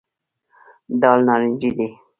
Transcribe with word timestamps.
دال 1.01 1.19
نارنجي 1.27 1.69
دي. 1.77 1.87